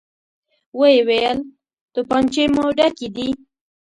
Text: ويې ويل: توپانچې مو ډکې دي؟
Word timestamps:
ويې 0.79 1.01
ويل: 1.07 1.39
توپانچې 1.93 2.43
مو 2.53 2.63
ډکې 2.77 3.07
دي؟ 3.15 3.29